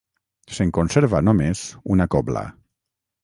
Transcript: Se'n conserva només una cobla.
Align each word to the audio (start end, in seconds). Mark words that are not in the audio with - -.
Se'n 0.57 0.71
conserva 0.77 1.19
només 1.27 1.61
una 1.97 2.07
cobla. 2.17 2.45